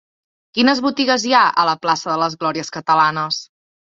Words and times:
Quines 0.57 0.79
botigues 0.85 1.25
hi 1.29 1.35
ha 1.39 1.41
a 1.63 1.65
la 1.69 1.75
plaça 1.83 2.09
de 2.13 2.15
les 2.21 2.39
Glòries 2.45 2.73
Catalanes? 2.79 3.39